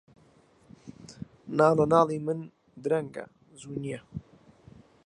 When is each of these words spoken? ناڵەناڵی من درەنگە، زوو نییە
ناڵەناڵی 1.57 2.19
من 2.25 2.39
درەنگە، 2.83 3.25
زوو 3.59 3.75
نییە 3.83 4.01